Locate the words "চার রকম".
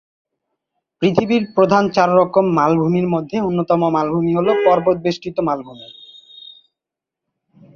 1.89-2.45